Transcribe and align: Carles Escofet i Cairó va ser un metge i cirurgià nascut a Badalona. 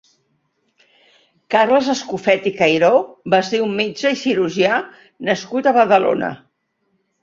Carles 1.55 1.91
Escofet 1.95 2.49
i 2.53 2.55
Cairó 2.63 2.91
va 3.37 3.43
ser 3.53 3.63
un 3.69 3.79
metge 3.83 4.17
i 4.19 4.21
cirurgià 4.27 4.83
nascut 5.33 5.75
a 5.75 5.79
Badalona. 5.83 6.37